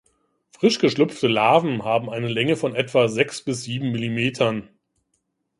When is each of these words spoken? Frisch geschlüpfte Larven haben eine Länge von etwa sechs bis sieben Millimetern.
Frisch 0.49 0.79
geschlüpfte 0.79 1.27
Larven 1.27 1.85
haben 1.85 2.09
eine 2.09 2.27
Länge 2.27 2.55
von 2.55 2.73
etwa 2.73 3.07
sechs 3.07 3.43
bis 3.43 3.61
sieben 3.65 3.91
Millimetern. 3.91 4.67